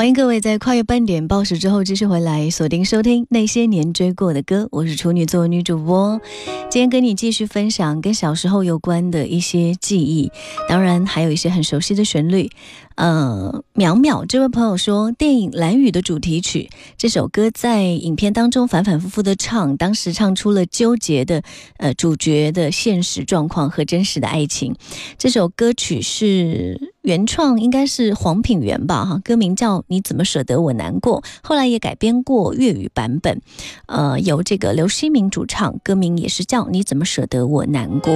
[0.00, 6.18] 欢迎各位在跨越半点报时之后继续回来锁定收听那些年追过的歌，我是处女座女主播，
[6.70, 10.32] 今天跟你继续分享跟小时候有关的一些记忆，
[10.66, 12.48] 当然还有一些很熟悉的旋律。
[12.94, 21.42] 呃，淼淼这位朋友说，电影《蓝雨》的主题曲这首歌在影片当中反反复复的唱，当时唱出了纠结的
[21.76, 24.74] 呃主角的现实状况和真实的爱情。
[25.18, 29.04] 这首歌曲是原创，应该是黄品源吧？
[29.04, 33.42] 哈，歌名叫《你怎么舍得我难过》，后来也改编过粤语版本，
[33.86, 38.12] 呃，由这个刘锡明主唱，歌名也是叫《你怎么舍得我难过》。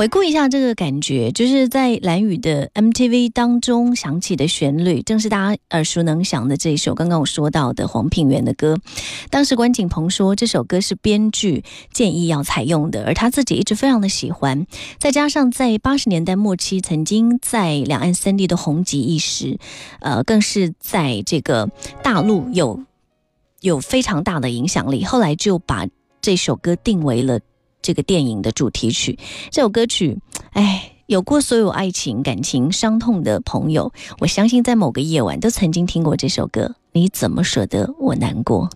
[0.00, 6.94] 回顾一下这个感觉，就是在蓝雨的 MTV 当中响起的旋律，正是大家耳熟能详的这一首。
[6.94, 8.78] 刚刚我说到的黄品源的歌，
[9.28, 14.66] 当时关锦鹏说这首歌是编剧建议要采用的，而他自己一直非常的喜欢。
[14.96, 19.58] 再加上在八十年代末期，曾经在两岸三地的红极一时，
[20.00, 21.68] 呃，更是在这个
[22.02, 22.82] 大陆有
[23.60, 25.04] 有非常大的影响力。
[25.04, 25.86] 后来就把
[26.22, 27.40] 这首歌定为了。
[27.82, 29.18] 这个电影的主题曲，
[29.50, 30.18] 这首歌曲，
[30.52, 36.74] 哎，有过所有爱情、感情伤痛的朋友，我相信在某个夜晚都曾经听过这首歌。
[36.92, 38.70] 你怎么舍得我难过？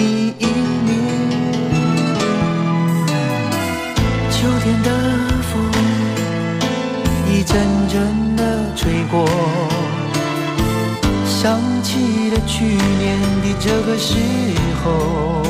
[0.00, 0.46] 你一
[0.86, 0.88] 面。
[4.30, 4.88] 秋天的
[5.42, 5.52] 风
[7.28, 7.52] 一阵
[7.86, 8.42] 阵的
[8.74, 9.28] 吹过，
[11.26, 14.14] 想起了去年的这个时
[14.82, 15.42] 候，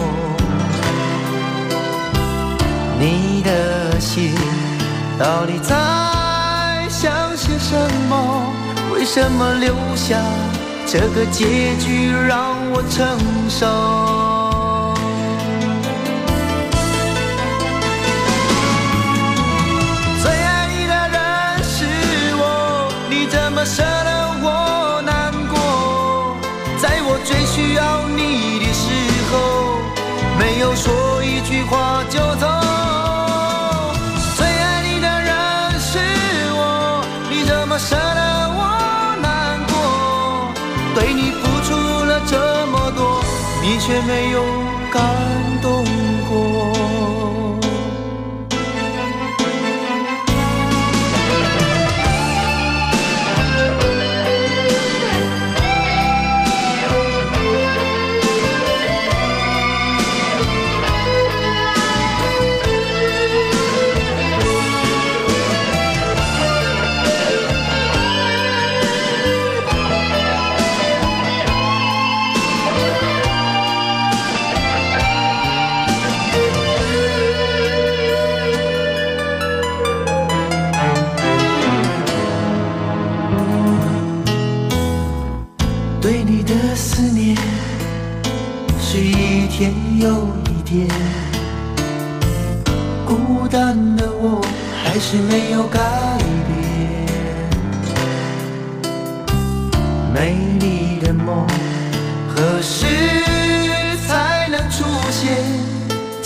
[2.98, 4.34] 你的心
[5.16, 7.76] 到底在想些什
[8.08, 8.52] 么？
[8.92, 10.16] 为什么留下？
[10.86, 13.16] 这个结局让我承
[13.48, 14.19] 受。
[23.60, 24.10] 么舍得
[24.40, 26.34] 我难过？
[26.80, 28.88] 在我最需要你的时
[29.30, 29.76] 候，
[30.38, 32.29] 没有说一句话就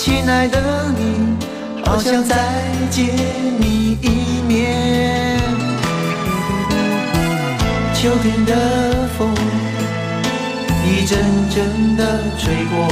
[0.04, 0.60] 亲爱的
[0.98, 1.34] 你，
[1.82, 2.36] 好想再
[2.90, 3.06] 见
[3.58, 5.40] 你一面。
[7.94, 9.34] 秋天的风。
[10.86, 11.18] 一阵
[11.48, 12.86] 阵的吹过，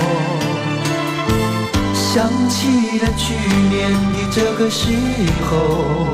[1.92, 3.34] 想起了去
[3.68, 4.88] 年的这个时
[5.50, 6.06] 候，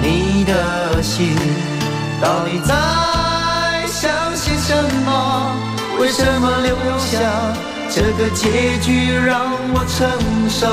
[0.00, 1.36] 你的心
[2.22, 2.74] 到底在
[3.86, 5.54] 想些什么？
[6.00, 7.20] 为什么留下
[7.94, 10.08] 这个结局让我承
[10.48, 10.66] 受？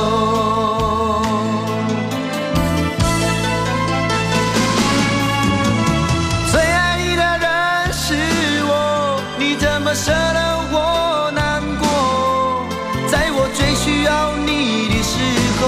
[6.49, 8.15] 最爱你的人是
[8.63, 10.39] 我，你怎么舍得
[10.71, 12.65] 我难过，
[13.11, 15.19] 在我最需要你的时
[15.59, 15.67] 候，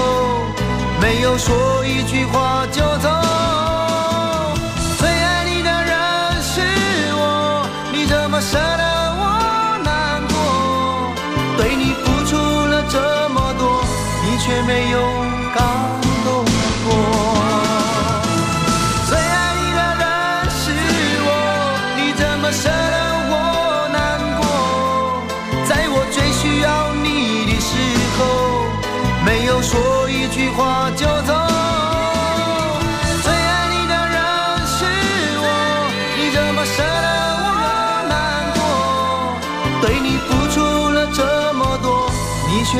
[1.02, 3.11] 没有说一句话就走。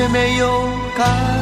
[0.03, 0.67] 却没有
[0.97, 1.32] 感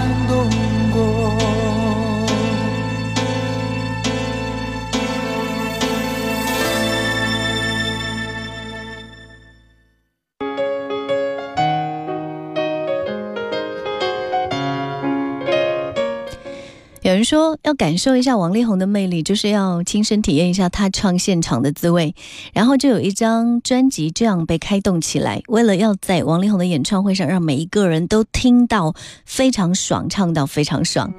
[17.31, 22.13] 说要感受一下王力宏的魅力，就是要亲身体验一下他唱现场的滋味。
[22.51, 28.94] 然后就有一张专辑这样被开动起来，为了要在王力宏的演唱会上让每一个人都听到
[29.25, 31.13] 非常爽，唱到非常爽。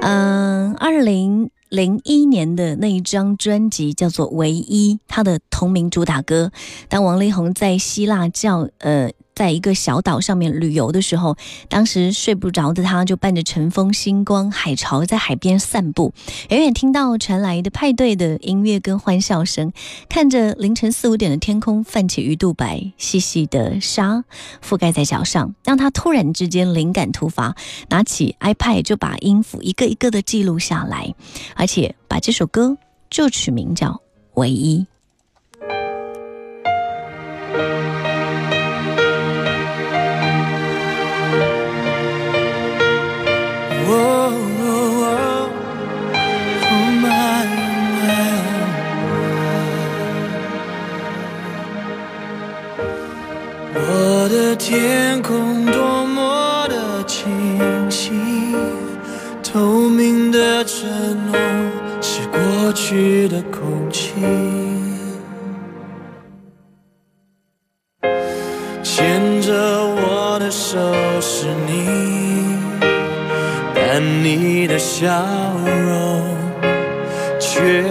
[0.00, 6.50] 嗯，二零零一年的那一张专辑叫做《唯一》，他的同名主打歌。
[6.88, 9.10] 当王力宏在希腊叫呃。
[9.34, 11.36] 在一个小岛上面旅游的时候，
[11.68, 16.12] 当时睡不着的他，就伴着晨风、星光、海潮在海边散步，
[16.50, 19.72] 远远听到传来的派对的音乐跟欢笑声，
[20.08, 24.24] 看着凌晨四五点的天空泛起鱼肚白，细细的沙
[24.62, 27.56] 覆盖在脚上，让他突然之间灵感突发，
[27.88, 31.14] 拿起 iPad 就把音符一个一个的记录下来，
[31.56, 32.76] 而且把这首歌
[33.08, 33.88] 就取名叫
[34.34, 34.80] 《唯一》。
[62.92, 64.12] 去的空气。
[68.82, 70.78] 牵着我的手
[71.22, 71.70] 是你，
[73.74, 75.08] 但你的笑
[75.64, 76.20] 容
[77.40, 77.82] 却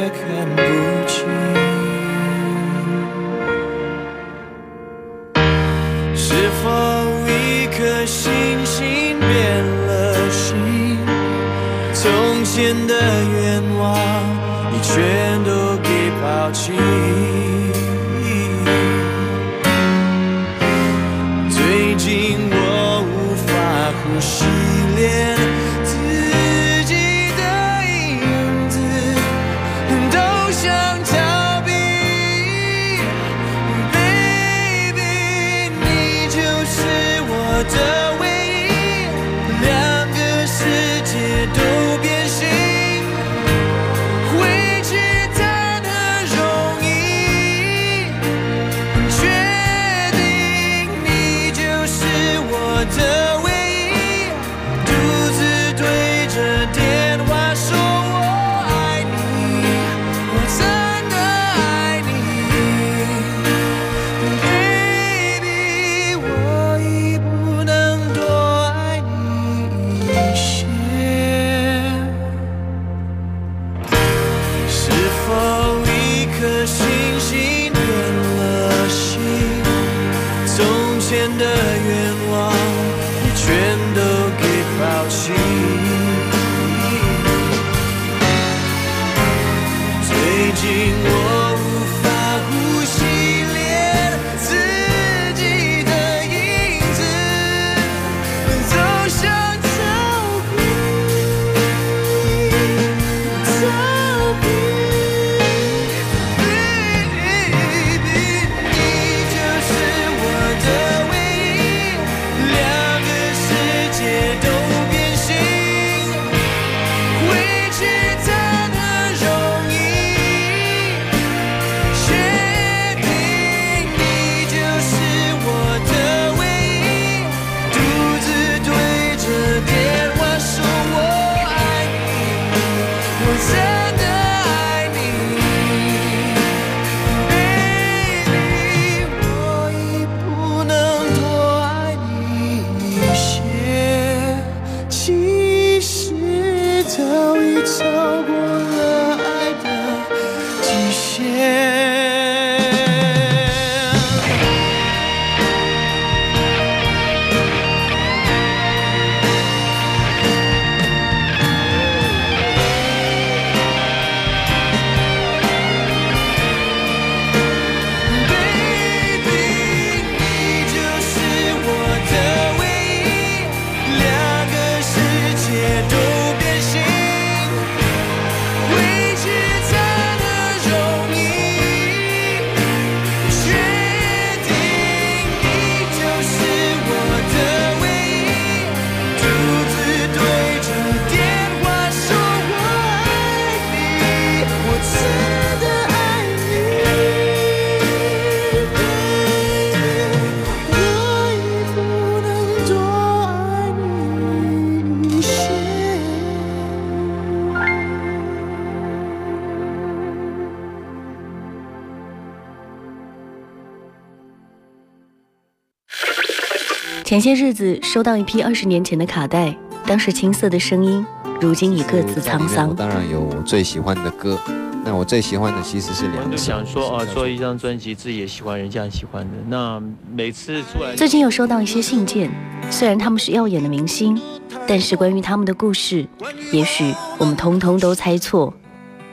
[217.12, 219.54] 前些日子收到一批二十年前的卡带，
[219.86, 221.06] 当时青涩的声音，
[221.42, 222.74] 如今已各自沧桑。
[222.74, 224.40] 当然有我最喜欢的歌，
[224.86, 226.32] 那我最喜欢的其实是两。
[226.32, 229.34] 就想说啊，做一张专辑，自己也喜欢，人家喜欢的。
[229.50, 229.84] 那
[230.16, 232.32] 每次出来，最近有收到一些信件，
[232.70, 234.18] 虽然他们是耀眼的明星，
[234.66, 236.08] 但是关于他们的故事，
[236.54, 238.54] 也许我们通通都猜错。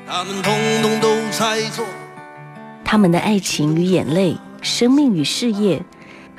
[0.06, 1.84] 他们通通都猜错。
[2.84, 5.82] 他们的爱情与眼泪，生命与事业。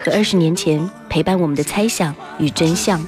[0.02, 3.06] 和二十年前陪伴我们的猜想与真相，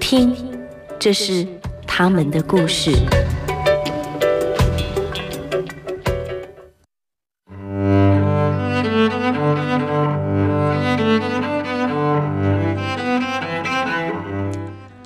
[0.00, 0.34] 听，
[0.98, 1.46] 这是
[1.86, 2.90] 他们的故事。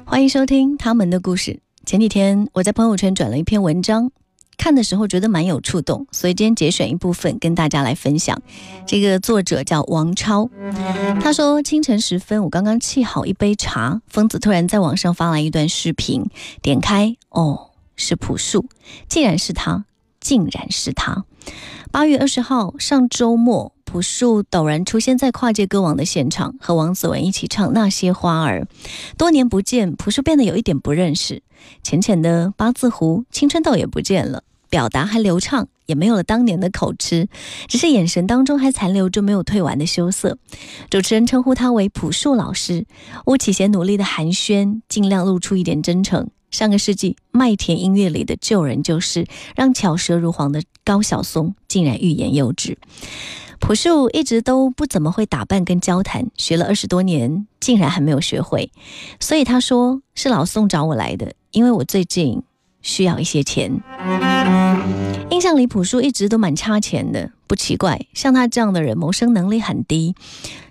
[0.06, 1.60] 欢迎收听他们的故事。
[1.84, 4.10] 前几天我在朋友圈转了一篇文章。
[4.58, 8.38] 看的时候觉得蛮有触动，所以今天节选一部分跟大家来分享。
[8.84, 10.50] 这个作者叫王超，
[11.22, 16.24] 他说清晨时分，我刚刚沏好一杯茶，疯子突然在网上发来一段视频，
[16.60, 18.66] 点开哦，是朴树，
[19.08, 19.84] 竟然是他，
[20.20, 21.24] 竟然是他。
[21.90, 28.68] 八月二十号上周末，朴树陡然出现在跨界歌王的现场，和王子文一起唱那些花儿。
[29.16, 31.42] 多年不见，朴树变得有一点不认识，
[31.82, 34.44] 浅浅的八字胡，青春痘也不见了。
[34.68, 37.28] 表达还流畅，也没有了当年的口吃，
[37.66, 40.36] 只是眼神当中还残留着没有退完的羞涩。
[40.90, 42.84] 主持人称呼他为朴树老师，
[43.24, 46.28] 巫启贤努力的寒暄，尽量露出一点真诚。
[46.50, 49.26] 上个世纪麦田音乐里的旧人救世，
[49.56, 52.76] 让巧舌如簧的高晓松竟然欲言又止。
[53.60, 58.70] 朴树一直都不怎么会打扮跟交谈，学了二十多年，竟然还没有学会。
[59.20, 62.42] 所以他说是老宋找我来的，因为我最近。
[62.80, 63.82] 需要一些钱。
[65.30, 68.00] 印象里朴树一直都蛮差钱的，不奇怪。
[68.14, 70.14] 像他这样的人，谋生能力很低。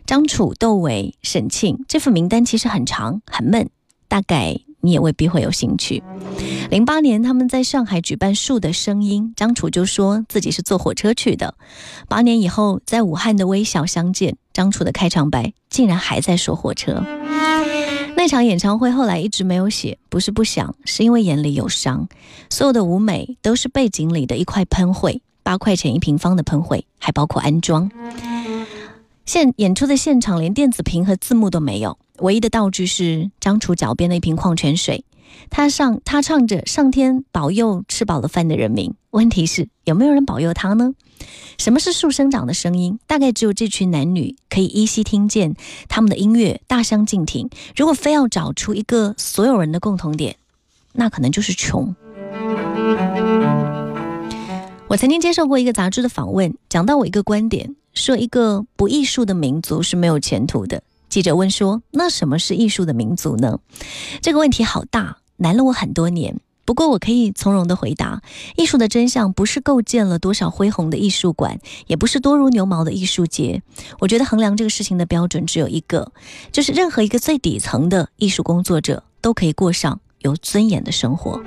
[0.05, 3.69] 张楚、窦唯、沈庆这份名单其实很长很闷，
[4.07, 6.01] 大概你也未必会有兴趣。
[6.71, 11.53] 零八年他们在上海举办《树的声音》，张楚就说自己是坐火车去的。
[12.07, 17.03] 八年以后在武汉的微笑相见，张楚的开场白竟然还在说火车。
[18.15, 22.07] 那场演唱会后来一直没有写，不是不想，是因为眼里有伤。
[22.49, 27.91] 所有的舞美都是背景里的一块喷绘，八块钱一平方的喷绘，还包括安装。
[29.27, 35.03] 现演出的现场连电子屏和字幕都没有，唯一的道具是张楚脚边的一瓶矿泉水。
[35.49, 40.93] 他上他唱着“上天保佑吃饱了饭的人民”，问题是有没有人保佑他呢？
[41.57, 42.99] 什么是树生长的声音？
[43.05, 45.55] 大概只有这群男女可以依稀听见
[45.89, 47.49] 他们的音乐，大相径庭。
[47.75, 50.37] 如果非要找出一个所有人的共同点，
[50.93, 51.93] 那可能就是穷。
[54.89, 60.81] 我曾经接受过一个杂志的访问，讲到我一个观点，说一个不艺术的民族是没有前途的。
[61.09, 63.59] 记者问说：“那什么是艺术的民族呢？”
[64.21, 66.39] 这个问题好大，难了我很多年。
[66.63, 68.21] 不过我可以从容的回答：
[68.55, 73.61] 艺术的真相不是构建了多少恢宏的艺术馆，也不是多如牛毛的艺术节。
[73.99, 76.13] 我觉得衡量这个事情的标准只有一个，
[76.53, 81.41] 就是任何一个最底层的艺术工作者都可以过上有尊严的生活。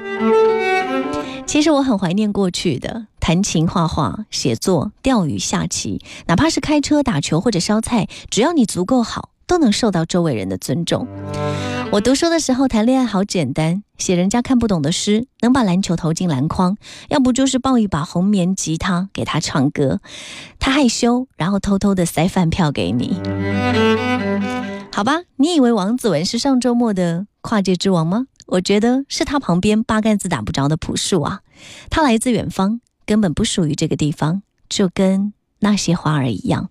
[1.51, 3.09] 其实我很怀念过去的。
[3.19, 11.09] 弹琴、画画、写作、钓鱼、下棋，哪怕是开车、打球或者烧菜，只要你足够好，都能受到周围人的尊重。
[11.91, 16.77] 我读书的时候谈恋爱好简单，写人家看不懂的诗，能把篮球投进篮筐，
[17.09, 19.99] 要不就是抱一把红棉吉他给他唱歌，
[20.61, 23.21] 他害羞，然后偷偷的塞饭票给你。
[24.93, 28.27] 好吧，你以为王子文是上周末的跨界之王吗？
[28.51, 31.41] 我觉得是他旁边八竿子打不着的朴树啊，
[31.89, 32.81] 他来自远方。
[33.07, 36.71] 根本不属于这个地方，就跟那些花儿一样。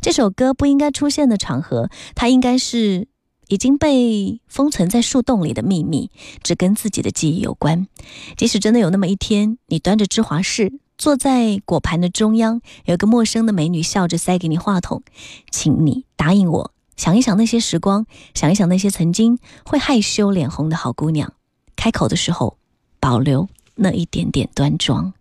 [0.00, 3.08] 这首歌不应该出现的场合，它应该是
[3.48, 6.12] 已经被封存在树洞里的秘密，
[6.44, 7.88] 只跟自己的记忆有关。
[8.36, 15.02] 即使真的有那么一天，你端着芝华士坐在果盘的中央，有个陌生的美女笑着塞给你话筒，
[15.50, 21.32] 请你答应我，想一想那些时光，想一想那些曾经会害羞脸红的好姑娘，
[21.76, 22.56] 开口的时候
[22.98, 25.12] 保留那一点点端庄。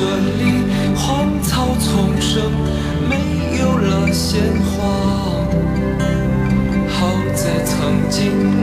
[0.00, 0.64] 这里
[0.96, 2.50] 荒草丛生
[3.06, 4.78] 没有了鲜花。
[6.88, 8.59] 好在曾经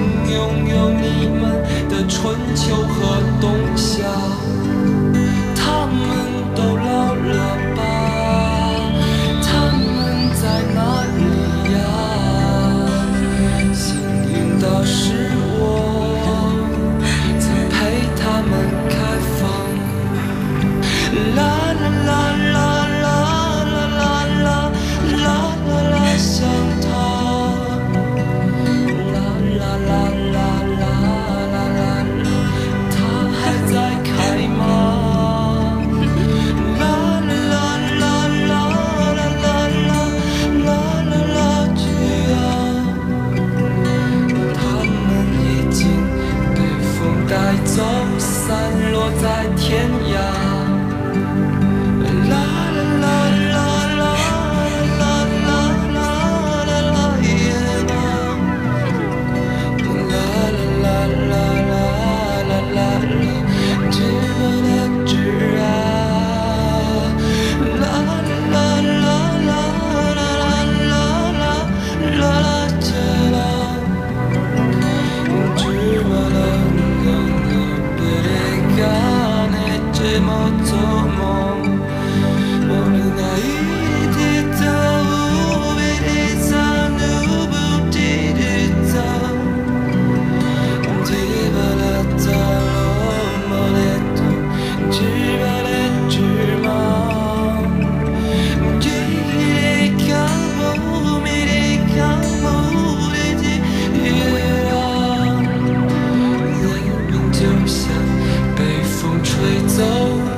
[109.37, 109.83] 吹走，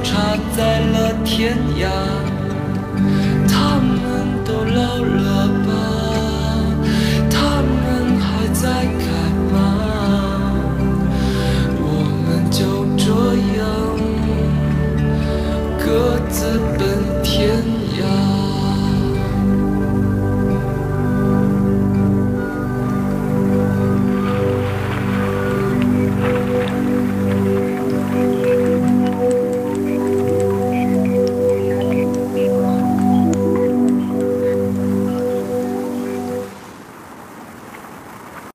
[0.04, 1.88] 插在了天涯。
[3.48, 5.70] 他们都老了吧？
[7.32, 8.99] 他们还在。